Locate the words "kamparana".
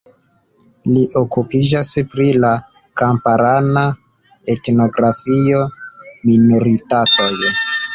3.03-3.85